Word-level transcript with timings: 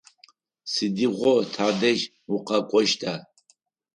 Сыдигъо 0.71 1.35
тадэжь 1.53 2.03
укъэкӏощта? 2.33 3.13